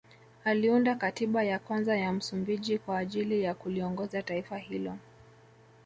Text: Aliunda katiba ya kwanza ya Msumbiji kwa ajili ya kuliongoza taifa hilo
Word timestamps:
Aliunda 0.45 0.95
katiba 0.95 1.43
ya 1.43 1.59
kwanza 1.59 1.97
ya 1.97 2.13
Msumbiji 2.13 2.77
kwa 2.77 2.97
ajili 2.97 3.41
ya 3.43 3.53
kuliongoza 3.55 4.21
taifa 4.23 4.57
hilo 4.57 4.97